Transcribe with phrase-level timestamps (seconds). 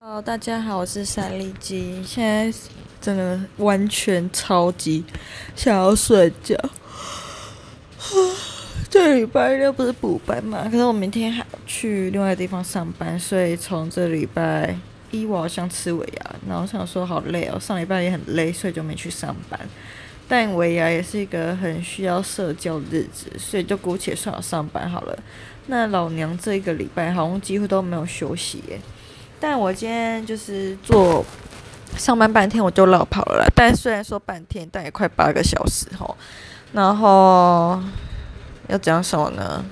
[0.00, 2.56] 哦，大家好，我是三丽姬，现在
[3.00, 5.04] 真的完全超级
[5.56, 6.56] 想要睡觉。
[8.88, 10.68] 这礼拜六不是补班嘛？
[10.70, 14.78] 可是我明天还要去另外一个地方上班，所以从这礼拜
[15.10, 19.58] 一我好像吃尾牙，然后想说好累哦，上礼拜也很累，所以就没去上班。
[20.28, 25.18] 但尾牙也是一个很需要社交的日子，所以就姑且算了上班好了。
[25.66, 28.80] 那老娘这一个礼拜好像几乎都没有休息耶。
[29.40, 31.24] 但我今天就是做
[31.96, 33.46] 上班半天，我就落跑了啦。
[33.54, 36.16] 但虽然说半天，但也快八个小时吼。
[36.72, 37.80] 然后
[38.66, 39.64] 要讲什么呢？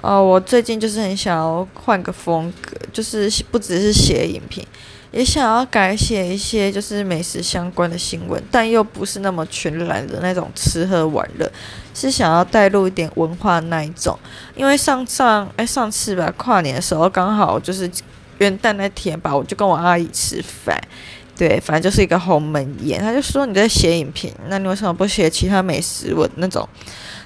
[0.00, 4.66] 哦，我最近就是很想要换个风格，就是不只是写影评，
[5.10, 11.50] 也想要改写一些就是美食相关的新闻，但又不是那么全然的那种吃喝玩乐，
[11.92, 14.18] 是想要带入一点文化那一种。
[14.54, 17.90] 因为上上哎上次吧，跨年的时候刚好就是。
[18.44, 20.78] 元旦那天吧，我就跟我阿姨吃饭，
[21.36, 23.00] 对，反正就是一个鸿门宴。
[23.00, 26.68] 他就说，你在写影评，那你为什么不写其他美食文那种？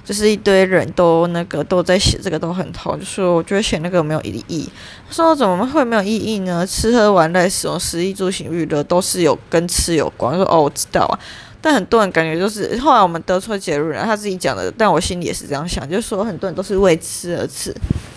[0.04, 4.66] 就是一堆人都那个都在写这个都很好，就说我觉得写那个没有意义。
[5.06, 6.66] 他说怎么会没有意义呢？
[6.66, 10.34] 吃喝玩乐什么食衣住行娱乐都是有跟吃有关。
[10.34, 11.12] 说哦，我知道啊，
[11.60, 17.70] 但很多人感觉就是后来我们得出结论了，他自己讲的，但我心里也是这样想，就是说很多人都是为吃而吃，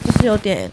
[0.05, 0.71] 就是有点。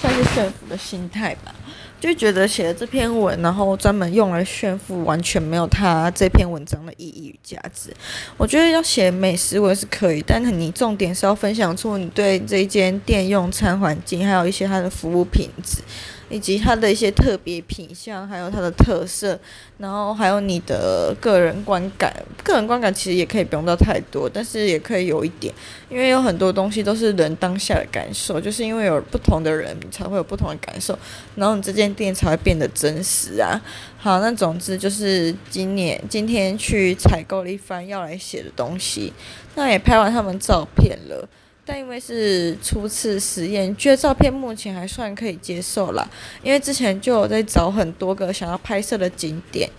[0.00, 1.54] 算是炫富的心态吧，
[2.00, 7.94] 就觉得写了这篇文，然后专门用来炫富，完全没有他这篇文章的意义与价值。
[8.38, 15.82] 我觉得要写美食文是可以，但你重点是要分享出你对这间店用餐环境，还有一些它的服务品质。
[16.30, 19.38] 以及它的一些特别品相，还有它的特色，
[19.78, 22.10] 然后还有你的个人观感。
[22.42, 25.52] 个人观感其实也可以不用到太多，但是也可以有一点，
[25.88, 30.98] 因为有很多东西都是人当下的感受，就是因为有不同的人，才会有不同的感受，
[31.34, 33.60] 然后你这间店才会变得真实啊。
[33.98, 39.12] 好，那总之就是今年今天去采购了一番要来写的东西，
[39.56, 41.28] 那也拍完他们照片了。
[41.70, 46.04] 但因为是初次实验，觉得照片目前还算可以接受啦。
[46.42, 49.70] 因为之前就有在找很多个想要拍摄的景点，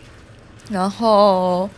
[0.70, 1.70] 然后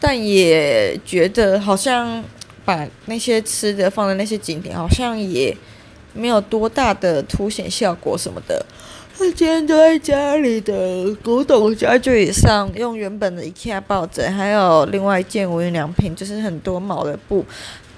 [0.00, 2.20] 但也觉得好像
[2.64, 5.56] 把那些吃的放在那些景点，好像也
[6.14, 8.66] 没有多大的凸显效果什么的。
[9.20, 17.46] 那今天就在家里的古董家具上，用原本的 IKEA 抱枕，还有另外一件无印良品，就是很多毛的布。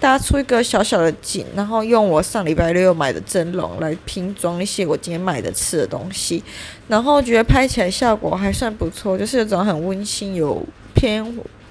[0.02, 6.42] 搭出一个小小的景，然后用我上礼拜六买的蒸笼来拼装一些我今天买的吃的东西，
[6.88, 10.60] 然后觉得拍起来效果还算不错，就是有种很温馨，有
[10.92, 11.24] 偏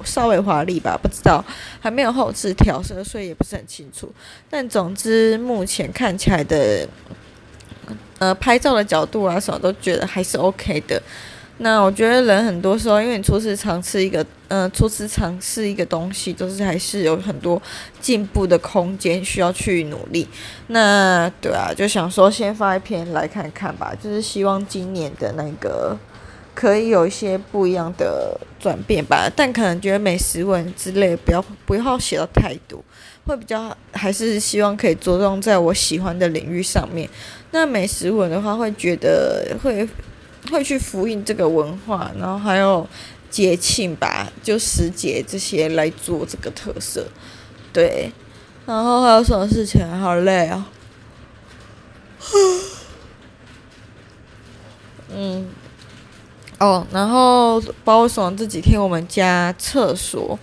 [0.05, 1.43] 稍微华丽吧，不知道
[1.81, 4.09] 还没有后置调色，所以也不是很清楚。
[4.49, 6.87] 但总之目前看起来的，
[8.17, 11.03] 呃，拍照的角度啊什么都觉得还是 OK 的。
[11.63, 17.61] 那我觉得人很多时候，因为你初次尝试一个，呃，初次尝试一个东西，都是还是有很多
[17.99, 20.27] 进步的空间，需要去努力。
[20.67, 25.95] 那对啊，就想说先发一篇来看看吧，就是希望今年的那个
[26.55, 29.31] 可以有一些不一样的转变吧。
[29.35, 32.83] 但可能觉得美食文之类不要不要写到太多，
[33.27, 37.07] 会比较还是希望可以着重在我喜欢的领域上面。
[37.51, 39.87] 那美食文的话，会觉得会。
[40.51, 42.87] 会去复印这个文化，然后还有
[43.29, 47.07] 节庆吧，就时节这些来做这个特色，
[47.73, 48.11] 对。
[48.67, 49.81] 然后还有什么事情？
[49.99, 50.67] 好累啊！
[55.13, 55.47] 嗯，
[56.59, 58.37] 哦，然后包括什么？
[58.37, 60.37] 这几天我们家厕所。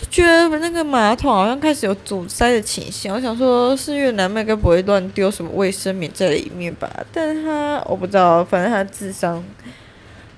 [0.00, 6.90] 就觉得那个马桶好像开始有阻塞的倾向，我想说，是越南妹该不会乱丢什么卫生棉在里面吧？
[7.12, 9.44] 但是他我不知道，反正他智商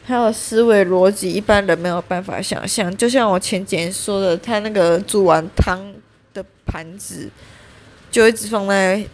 [0.05, 2.95] 还有思维逻辑，一般人没有办法想象。
[2.97, 5.81] 就像我前几天说的，她那个煮完汤
[6.35, 7.31] 的盘子
[8.11, 9.05] 就一直放在。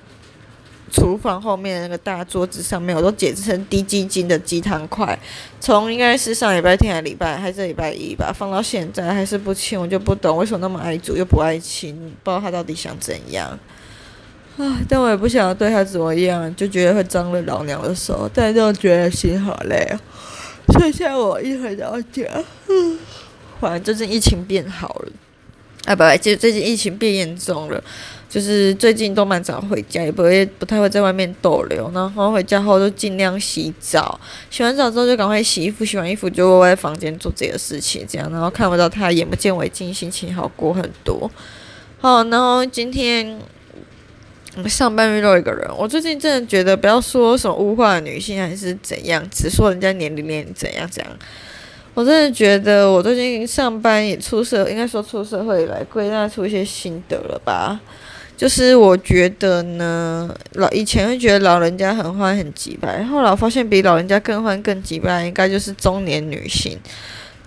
[0.91, 5.19] 厨房后面那个大桌子上面，我都解释成滴鸡精的鸡汤块。
[5.61, 13.59] 从应该是上礼拜天还礼拜还是礼拜一吧，放到现在还是不清，我就不懂为什么那么爱煮又不爱清，不知道他到底想怎样。
[14.57, 14.77] 啊！
[14.89, 20.01] 但我也不想要对他怎么样，就觉得会脏了老娘的手，但就觉得心好累啊。
[20.75, 22.25] 所以现在我一回到家，
[22.69, 22.99] 嗯，
[23.61, 25.13] 反正最近疫情变好了，
[25.85, 27.83] 啊不，其实最近疫情变严重了。
[28.31, 31.91] 就是最近都蛮早回家，也不会不太会在外面逗留。
[31.95, 34.21] 然后回家后就尽量洗澡，
[34.51, 41.31] 洗完澡之后就赶快洗衣服，洗完衣服就窝在房间做这个事情，这样然后看不到他，眼不见为净，心情好过很多。
[42.01, 43.41] 好，然后今天
[44.67, 51.19] 上班遇到一个人，我最近真的觉得不要说什么物化女性还是怎样，只说人家年龄年怎样怎样。
[51.99, 57.81] 我真的觉得我最近上班也出社，应该说出社会来归纳出一些心得了吧。
[58.37, 66.79] 就是我觉得呢，老以前会觉得老人家很坏很机掰，后来我发现比老人家更坏更机掰，应该就是中年女性。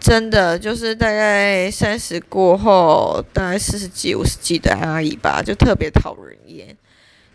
[0.01, 6.75] 真的就是大概三十过后，大概四十几五十几的阿姨吧，就特别讨人厌。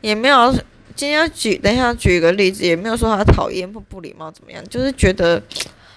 [0.02, 0.52] 也没有
[0.94, 5.42] 今天要举，等一下举一个例子，也没有说她讨厌或不礼貌怎么样，就是觉得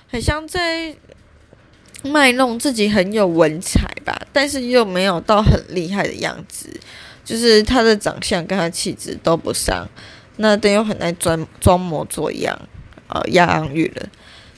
[0.07, 0.95] 很像在
[2.03, 6.69] 卖弄自己很有文采吧，但是又没有到很厉害的样子。
[7.25, 9.87] 就是他的长相跟他气质都不上，
[10.37, 12.59] 那等又很爱装装模作样，
[13.07, 14.07] 呃，亚洋语了。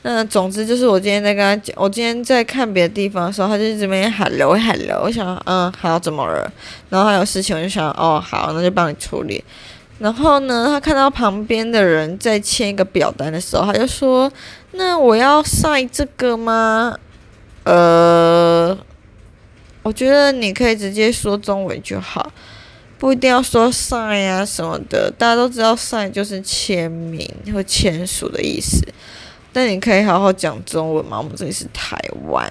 [0.03, 5.03] 那总之就是我今天在跟他讲，我今天在看别的地方的时候，他就一直没 hello hello。
[5.03, 6.49] 我想，嗯，好，怎么了？
[6.89, 9.43] 然后还有事情，我就想，哦，好，那就帮你处理。
[9.99, 14.31] 然后呢，他看到旁边的人在签一个表单的时候，他就说
[14.71, 16.97] ：“那我要晒这个吗？”
[17.63, 18.77] 呃，
[19.83, 22.31] 我觉得你可以直接说中文就好。
[22.97, 28.77] 不一定要说 sign 啊什么的，大家都知道 sign 就是签名或签署的意思。
[29.53, 31.98] 但你可以好好讲中文嘛，我们这里是台
[32.30, 32.50] 湾，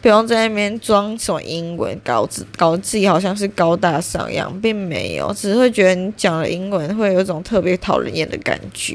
[0.00, 8.94] 不用在那边装什么英文，搞自搞自己好像是高大上一样，并没有，只是会觉得你讲了英文会有一种特别讨人厌的感觉，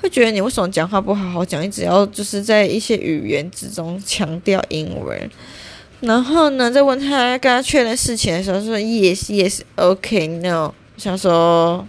[0.00, 5.30] 会觉得你为什么讲话不好好讲，你只要就是在一些语言之中强调英文。
[6.00, 11.84] 然后呢，在问他跟他确认事情的时候，说 yes yes ok no，想说，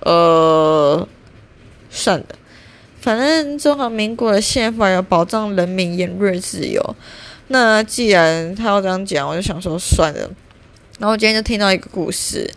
[0.00, 1.08] 呃，
[1.88, 2.26] 算了，
[3.02, 6.80] 反正中华民国的宪法有保障人民言论自由。
[7.48, 10.20] 那既然他要这样讲，我就想说算了。
[10.98, 12.48] 然后我今天就听到一个故事，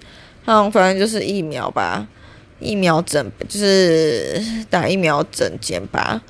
[0.45, 2.07] 那反正就是疫苗吧，
[2.59, 4.39] 疫苗诊就是
[4.69, 6.21] 打疫苗诊间吧。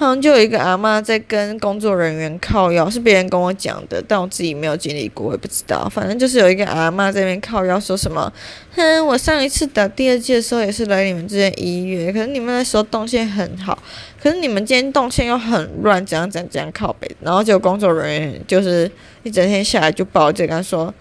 [0.00, 5.86] 好像就有一个阿嬷在跟工作人员靠腰，是别人跟我讲的，但我自己没有经历过，我也不知道。
[5.90, 8.32] 反正就是有一个阿嬷在那边靠腰，说什么
[8.74, 13.78] ：“哼，我上一次打第二季的时候也是来你们这间医院，可是你们那时候动线很好，
[14.22, 18.90] 可是你们今天动线又很乱，怎样怎样怎样靠北。”然后就工作人员就是
[19.22, 20.94] 一整天下来就抱着跟他说：“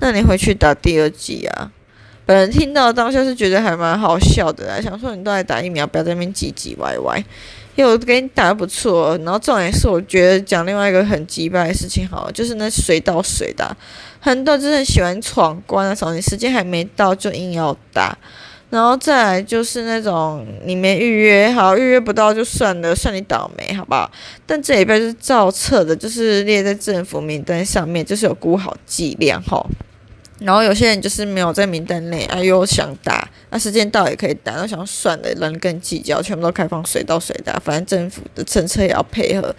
[0.00, 1.70] 那你回去打第二季啊。”
[2.24, 7.22] 本人听到当下是觉得还蛮好笑的啦，想说你都来打疫苗，不要在那边唧唧歪歪。
[7.76, 13.76] 因为我给你打得不错，然后重点是我觉得讲另外一个很鸡掰的事情好了，就是那随到随打，
[14.18, 18.16] 很多真的喜欢闯关啊，什么你时间还没到就硬要打，
[18.70, 24.10] 然后再来就是那种你没预约好，预约不到就算了，算你倒霉，好不好？
[24.46, 29.68] 但这里边就是照册的，就是列在政府名单上面，就是有估好剂量吼。
[30.38, 39.54] 然后有些人就是没有在名单内，啊呦想打，那、时间到也可以打，那想算了，人更计较，全部都开放谁到谁打，反正政府的政策也要配合，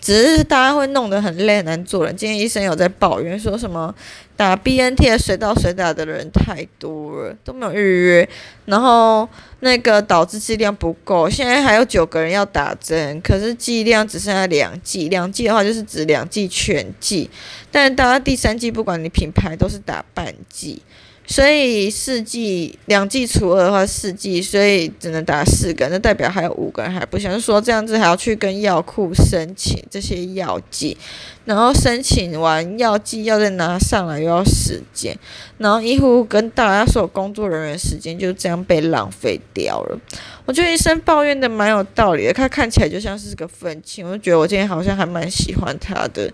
[0.00, 2.16] 只是大家会弄得很累难做人。
[2.16, 3.94] 今天医生有在抱怨说什么？
[4.36, 8.28] 打 BNT 的随到随打的人太多了，都没有预约，
[8.66, 9.26] 然后
[9.60, 11.28] 那个导致剂量不够。
[11.28, 17.30] 现在还有九个人要打针，可是剂量只剩下两剂，两剂的话就是指两剂全剂，
[17.70, 20.82] 但大家第三剂不管你品牌都是打半剂。
[21.26, 27.40] 所以四剂两剂除二的话四剂，所以只能打四个，那代表还有五个人还不行。
[27.40, 30.96] 说这样子还要去跟药库申请这些药剂，
[31.44, 35.18] 然后申请完药剂要再拿上来又要时间，
[35.58, 39.98] 然后医护跟大家所有工作人员时间就这样被浪费掉了。
[40.44, 46.28] 我觉得医生抱怨的蛮有道理的，他看起来就像是个愤青，我就觉得我今天好像还蛮喜欢他的，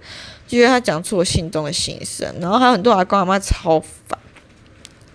[0.47, 2.31] 就觉得他讲出我心中的心声。
[2.41, 4.19] 然后还有很多阿公阿妈超烦。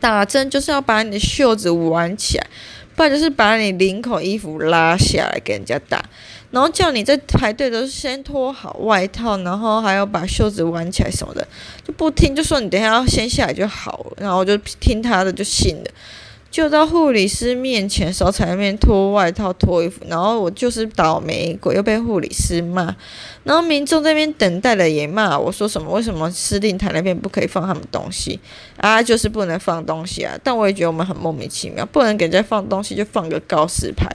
[0.07, 2.47] 打针就是要把你的袖子挽起来，
[2.95, 6.01] 不然就是把你领口衣服拉下来给人家打，
[6.49, 11.45] 然后叫你在排队都是先脱好外套，然后还要把袖子挽起来什么的，
[11.85, 15.91] 就不听，就说你等下要先下来就好了，然后我就听他的就信了。
[16.49, 22.95] 就到护理师面前的时候，才那边脱外套、脱衣服，然后我就是倒霉鬼，又被护理师骂，
[23.43, 25.91] 然后民众那边等待的也骂我说什么？
[25.91, 28.39] 为什么司令台那边不可以放他们东西
[28.77, 29.03] 啊？
[29.03, 30.33] 就是不能放东西啊！
[30.43, 34.07] 但我也觉得我们很莫名其妙，不能给人家放东西就放个告示牌，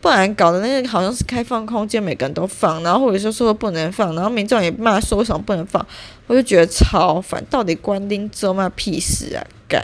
[0.00, 5.86] 不然搞得那个好像是开放空间，每个人都放，然后护理师说不能放，然后民众也骂说为什么不能放，
[6.26, 9.46] 我就觉得超烦，到底关丁做嘛屁事啊？
[9.68, 9.82] 干！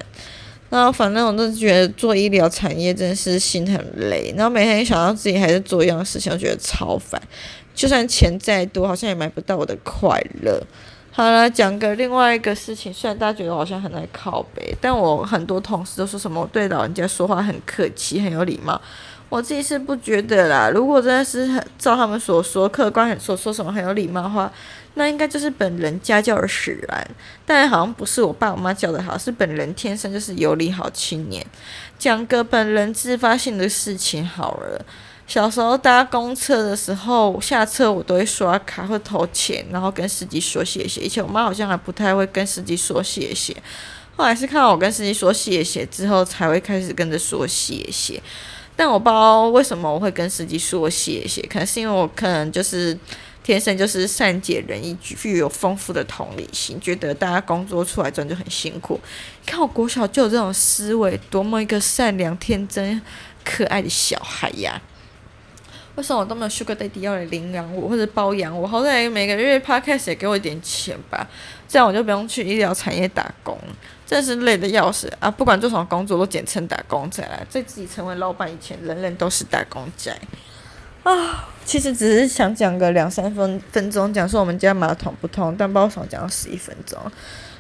[0.75, 7.23] 那反正我都觉得做医疗产业真的是心很累，然后每天想到自己还是做一样事情，我觉得超烦。
[7.73, 10.61] 就算钱再多，好像也买不到我的快乐。
[11.13, 18.81] 好了，讲个另外一个事情，虽然大家觉得我好像很爱靠北，但我很多同事都说什么我对老人家说话很客气，很有礼貌。
[19.35, 20.71] 我自己是不觉得啦。
[20.73, 24.53] 如果真的是照他们所说，客观所说什么很有礼貌的话，
[24.95, 27.05] 那应该就是本人家教的使然。
[27.45, 31.45] 但好像不是我爸我妈教的好，是本人天生就是有礼好青年。
[31.99, 34.81] 讲个本人自发性的事情好了。
[35.27, 41.01] 小时候搭公车的时候，下车我都会刷卡或投钱，然后跟司机说谢谢。
[41.01, 43.57] 以前我妈好像还不太会跟司机说谢谢，
[44.17, 48.23] 后来是看到我跟司机说谢谢之后，才会开始跟着说谢谢。
[48.77, 52.99] 但我不知道为什么我会跟司机说谢谢，可能是因为我可能就是
[53.43, 58.99] 天生就是善解人意，具有丰富的同理心，觉得大家工作出来赚就很辛苦。
[59.47, 63.01] 看我国小就有这种思维，多么一个善良、天真、
[63.45, 64.81] 可爱的小孩呀！
[65.97, 68.67] 为什么我都没有 Sugar Daddy 要来领养我或者包养我？
[68.67, 71.27] 好歹每个月 Podcast 也给我一点钱吧，
[71.69, 73.59] 这样我就不用去医疗产业打工。
[74.07, 75.31] 真是累得要死啊！
[75.31, 77.41] 不管做什么工作都简称打工仔啦。
[77.49, 80.15] 在自己成为老板以前，人人都是打工仔
[81.03, 81.49] 啊。
[81.65, 86.99] 其实只是想讲个两三分分钟，讲说我们家马桶不通，但不知道什么讲到十一分钟。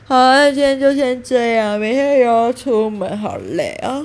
[0.06, 4.04] 好，那今天就先这样，明天又要出门，好累啊。